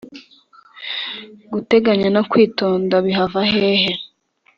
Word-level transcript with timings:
Guteganya 1.53 2.07
no 2.15 2.21
kwitonda 2.29 2.95
bihava 3.05 3.41
hehe? 3.51 3.91